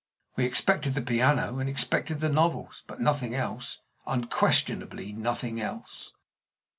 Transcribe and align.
We 0.35 0.45
expected 0.45 0.95
the 0.95 1.03
piano 1.03 1.59
and 1.59 1.69
expected 1.69 2.21
the 2.21 2.29
novels, 2.29 2.81
but 2.87 2.99
nothing 2.99 3.35
else 3.35 3.81
unquestionably 4.07 5.13
nothing 5.13 5.61
else. 5.61 6.11